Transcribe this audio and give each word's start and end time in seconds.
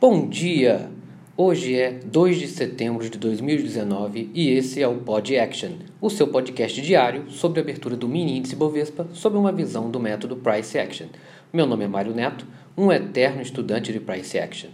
Bom 0.00 0.28
dia! 0.28 0.90
Hoje 1.36 1.78
é 1.78 1.92
2 1.92 2.38
de 2.38 2.48
setembro 2.48 3.08
de 3.08 3.16
2019 3.16 4.28
e 4.34 4.50
esse 4.50 4.82
é 4.82 4.88
o 4.88 4.96
Pod 4.96 5.38
Action, 5.38 5.74
o 6.00 6.10
seu 6.10 6.26
podcast 6.26 6.82
diário 6.82 7.30
sobre 7.30 7.60
a 7.60 7.62
abertura 7.62 7.94
do 7.96 8.08
mini 8.08 8.36
índice 8.36 8.56
Bovespa 8.56 9.06
sob 9.12 9.38
uma 9.38 9.52
visão 9.52 9.88
do 9.90 10.00
método 10.00 10.34
Price 10.36 10.76
Action. 10.76 11.06
Meu 11.52 11.64
nome 11.64 11.84
é 11.84 11.88
Mário 11.88 12.12
Neto, 12.12 12.44
um 12.76 12.90
eterno 12.92 13.40
estudante 13.40 13.92
de 13.92 14.00
Price 14.00 14.36
Action. 14.36 14.70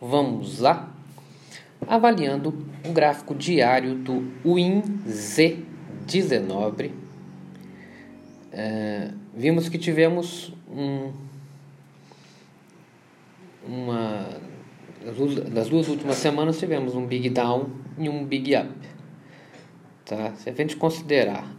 Vamos 0.00 0.58
lá? 0.58 0.92
Avaliando 1.86 2.52
o 2.84 2.92
gráfico 2.92 3.36
diário 3.36 3.94
do 3.94 4.32
WinZ19, 4.44 6.90
é, 8.52 9.10
vimos 9.34 9.68
que 9.68 9.78
tivemos 9.78 10.52
um, 10.68 11.12
uma 13.66 14.55
das 15.50 15.68
duas 15.68 15.88
últimas 15.88 16.16
semanas 16.16 16.58
tivemos 16.58 16.94
um 16.94 17.06
big 17.06 17.30
down 17.30 17.70
e 17.98 18.08
um 18.08 18.24
big 18.24 18.54
up. 18.54 18.72
Tá? 20.04 20.34
Se 20.36 20.48
a 20.48 20.52
gente 20.52 20.76
considerar 20.76 21.52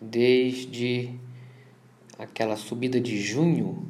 desde 0.00 1.10
aquela 2.18 2.56
subida 2.56 3.00
de 3.00 3.20
junho, 3.20 3.86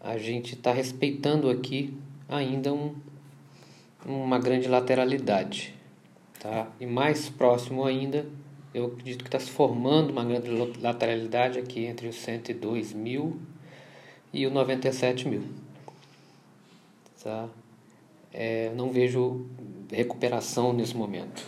a 0.00 0.16
gente 0.16 0.54
está 0.54 0.72
respeitando 0.72 1.50
aqui 1.50 1.94
ainda 2.28 2.72
um, 2.72 2.94
uma 4.06 4.38
grande 4.38 4.68
lateralidade. 4.68 5.74
Tá? 6.38 6.68
E 6.80 6.86
mais 6.86 7.28
próximo 7.28 7.84
ainda, 7.84 8.26
eu 8.72 8.86
acredito 8.86 9.22
que 9.22 9.28
está 9.28 9.38
se 9.38 9.50
formando 9.50 10.10
uma 10.10 10.24
grande 10.24 10.48
lateralidade 10.80 11.58
aqui 11.58 11.84
entre 11.84 12.08
os 12.08 12.16
102 12.16 12.92
mil 12.94 13.38
e 14.32 14.46
os 14.46 14.52
97 14.52 15.28
mil. 15.28 15.42
Tá? 17.22 17.48
É, 18.32 18.72
não 18.74 18.90
vejo 18.90 19.46
recuperação 19.90 20.72
nesse 20.72 20.96
momento. 20.96 21.44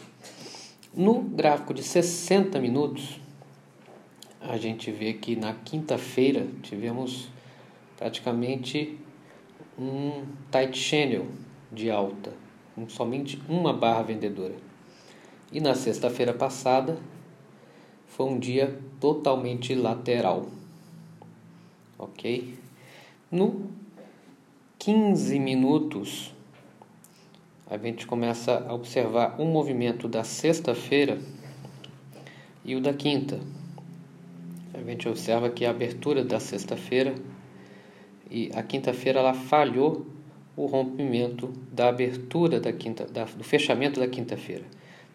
No 0.94 1.22
gráfico 1.22 1.72
de 1.72 1.82
60 1.82 2.60
minutos, 2.60 3.20
a 4.40 4.56
gente 4.56 4.90
vê 4.90 5.14
que 5.14 5.36
na 5.36 5.54
quinta-feira 5.54 6.46
tivemos 6.62 7.28
praticamente 7.96 8.98
um 9.78 10.24
tight 10.50 10.76
channel 10.76 11.26
de 11.70 11.90
alta, 11.90 12.32
com 12.74 12.88
somente 12.88 13.40
uma 13.48 13.72
barra 13.72 14.02
vendedora. 14.02 14.56
E 15.52 15.60
na 15.60 15.74
sexta-feira 15.74 16.34
passada 16.34 16.98
foi 18.06 18.26
um 18.26 18.38
dia 18.38 18.78
totalmente 19.00 19.74
lateral. 19.74 20.48
Ok? 21.98 22.58
No 23.30 23.70
15 24.78 25.38
minutos 25.38 26.34
a 27.72 27.78
gente 27.78 28.06
começa 28.06 28.66
a 28.68 28.74
observar 28.74 29.40
um 29.40 29.46
movimento 29.46 30.06
da 30.06 30.22
sexta-feira 30.22 31.18
e 32.62 32.76
o 32.76 32.82
da 32.82 32.92
quinta. 32.92 33.40
A 34.74 34.82
gente 34.82 35.08
observa 35.08 35.48
que 35.48 35.64
a 35.64 35.70
abertura 35.70 36.22
da 36.22 36.38
sexta-feira 36.38 37.14
e 38.30 38.50
a 38.54 38.62
quinta-feira 38.62 39.20
ela 39.20 39.32
falhou 39.32 40.06
o 40.54 40.66
rompimento 40.66 41.50
da 41.72 41.88
abertura 41.88 42.60
da 42.60 42.74
quinta, 42.74 43.06
da, 43.06 43.24
do 43.24 43.42
fechamento 43.42 43.98
da 43.98 44.06
quinta-feira. 44.06 44.64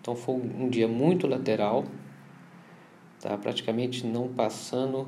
Então 0.01 0.15
foi 0.15 0.33
um 0.33 0.67
dia 0.67 0.87
muito 0.87 1.27
lateral, 1.27 1.85
tá? 3.21 3.37
praticamente 3.37 4.03
não 4.03 4.29
passando 4.29 5.07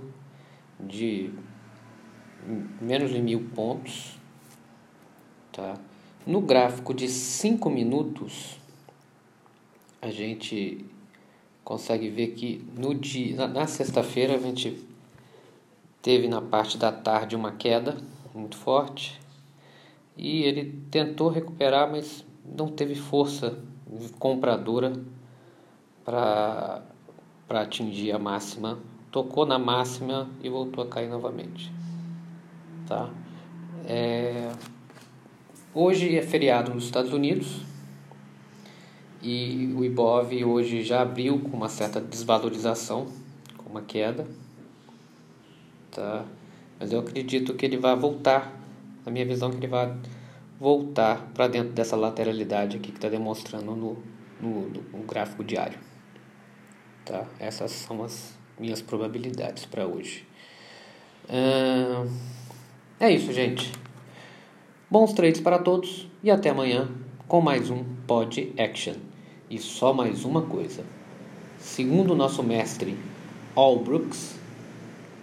de 0.80 1.32
menos 2.80 3.10
de 3.10 3.20
mil 3.20 3.50
pontos, 3.56 4.20
tá? 5.52 5.74
No 6.26 6.42
gráfico 6.42 6.94
de 6.94 7.08
5 7.08 7.70
minutos, 7.70 8.60
a 10.02 10.10
gente 10.12 10.86
consegue 11.64 12.10
ver 12.10 12.30
que 12.30 12.66
no 12.76 12.94
dia, 12.94 13.36
na, 13.36 13.48
na 13.48 13.68
sexta-feira 13.68 14.36
a 14.36 14.38
gente 14.38 14.86
teve 16.02 16.28
na 16.28 16.42
parte 16.42 16.78
da 16.78 16.92
tarde 16.92 17.36
uma 17.36 17.52
queda 17.52 17.98
muito 18.34 18.58
forte 18.58 19.20
e 20.18 20.44
ele 20.44 20.82
tentou 20.92 21.30
recuperar, 21.30 21.90
mas 21.90 22.26
não 22.46 22.68
teve 22.68 22.96
força 22.96 23.58
compradora 24.20 24.94
para 26.04 26.84
atingir 27.50 28.12
a 28.12 28.20
máxima. 28.20 28.80
Tocou 29.12 29.46
na 29.46 29.58
máxima 29.58 30.30
e 30.44 30.50
voltou 30.50 30.84
a 30.84 30.88
cair 30.88 31.10
novamente. 31.10 31.72
Tá? 32.88 33.10
É, 33.86 34.52
Hoje 35.74 36.18
é 36.18 36.22
feriado 36.24 36.74
nos 36.74 36.86
Estados 36.86 37.14
Unidos 37.14 37.62
e 39.22 39.72
o 39.78 39.86
Ibov 39.86 40.34
hoje 40.44 40.82
já 40.82 41.04
abriu 41.04 41.38
com 41.40 41.56
uma 41.56 41.70
certa 41.70 42.02
desvalorização, 42.02 43.08
com 43.56 43.70
uma 43.70 43.84
queda, 43.84 44.26
tá? 45.92 46.26
Mas 46.80 46.92
eu 46.92 47.00
acredito 47.00 47.54
que 47.54 47.68
ele 47.68 47.78
vai 47.78 47.96
voltar, 47.96 48.52
na 49.06 49.12
minha 49.12 49.24
visão 49.28 49.52
que 49.52 49.58
ele 49.58 49.68
vai 49.68 49.96
voltar 50.60 51.30
para 51.36 51.48
dentro 51.48 51.70
dessa 51.70 51.96
lateralidade 51.96 52.78
aqui 52.78 52.92
que 52.92 52.98
está 52.98 53.08
demonstrando 53.08 53.76
no, 53.76 54.04
no, 54.42 54.70
no, 54.70 55.04
gráfico 55.04 55.44
diário, 55.44 55.78
tá? 57.06 57.28
Essas 57.40 57.70
são 57.70 58.04
as 58.04 58.34
minhas 58.60 58.82
probabilidades 58.82 59.66
para 59.66 59.86
hoje. 59.86 60.26
Hum, 61.30 62.12
é 63.00 63.12
isso, 63.12 63.32
gente. 63.32 63.72
Bons 64.92 65.14
trades 65.14 65.40
para 65.40 65.60
todos 65.60 66.08
e 66.24 66.32
até 66.32 66.50
amanhã 66.50 66.90
com 67.28 67.40
mais 67.40 67.70
um 67.70 67.84
Pod 68.08 68.52
Action. 68.58 68.96
E 69.48 69.60
só 69.60 69.94
mais 69.94 70.26
uma 70.26 70.42
coisa. 70.42 70.84
Segundo 71.60 72.14
o 72.14 72.16
nosso 72.16 72.42
mestre 72.42 72.98
Allbrooks, 73.56 74.40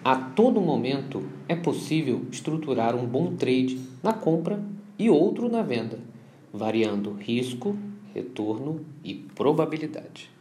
a 0.04 0.14
todo 0.14 0.60
momento 0.60 1.24
é 1.48 1.56
possível 1.56 2.24
estruturar 2.30 2.94
um 2.94 3.04
bom 3.04 3.34
trade 3.34 3.80
na 4.04 4.12
compra 4.12 4.62
e 4.96 5.10
outro 5.10 5.48
na 5.48 5.62
venda, 5.62 5.98
variando 6.52 7.10
risco, 7.14 7.76
retorno 8.14 8.86
e 9.02 9.14
probabilidade. 9.14 10.35